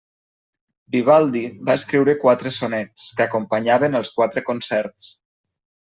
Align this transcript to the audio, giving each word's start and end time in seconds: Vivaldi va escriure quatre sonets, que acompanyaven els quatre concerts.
Vivaldi 0.95 1.43
va 1.67 1.75
escriure 1.81 2.17
quatre 2.25 2.55
sonets, 2.57 3.07
que 3.21 3.29
acompanyaven 3.29 4.03
els 4.05 4.15
quatre 4.19 4.49
concerts. 4.53 5.17